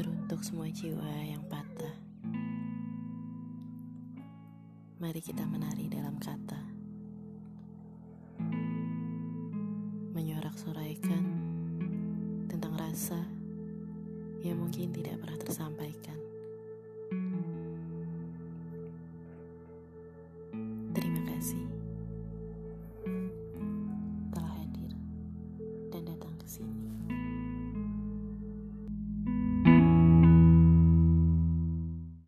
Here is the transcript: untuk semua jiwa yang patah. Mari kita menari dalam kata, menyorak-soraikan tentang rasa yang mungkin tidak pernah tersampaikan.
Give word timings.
untuk 0.00 0.40
semua 0.40 0.72
jiwa 0.72 1.04
yang 1.20 1.44
patah. 1.52 1.92
Mari 4.96 5.20
kita 5.20 5.44
menari 5.44 5.92
dalam 5.92 6.16
kata, 6.16 6.56
menyorak-soraikan 10.16 11.24
tentang 12.48 12.72
rasa 12.80 13.20
yang 14.40 14.64
mungkin 14.64 14.96
tidak 14.96 15.20
pernah 15.20 15.36
tersampaikan. 15.44 15.91